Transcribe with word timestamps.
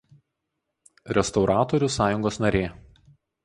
Restauratorių 1.19 1.93
sąjungos 1.99 2.43
narė. 2.49 2.67